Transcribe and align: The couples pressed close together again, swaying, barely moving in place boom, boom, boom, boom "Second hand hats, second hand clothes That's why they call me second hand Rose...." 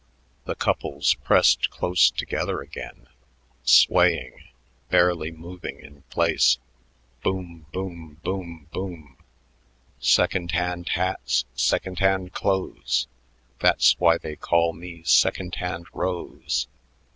The 0.45 0.55
couples 0.55 1.13
pressed 1.13 1.69
close 1.69 2.09
together 2.09 2.59
again, 2.61 3.05
swaying, 3.63 4.45
barely 4.89 5.29
moving 5.31 5.79
in 5.79 6.01
place 6.09 6.57
boom, 7.21 7.67
boom, 7.71 8.17
boom, 8.23 8.65
boom 8.71 9.17
"Second 9.99 10.53
hand 10.53 10.89
hats, 10.89 11.45
second 11.53 11.99
hand 11.99 12.33
clothes 12.33 13.07
That's 13.59 13.93
why 13.99 14.17
they 14.17 14.35
call 14.35 14.73
me 14.73 15.03
second 15.03 15.53
hand 15.53 15.85
Rose...." 15.93 16.67